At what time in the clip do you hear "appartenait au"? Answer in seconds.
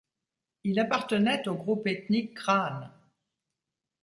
0.79-1.53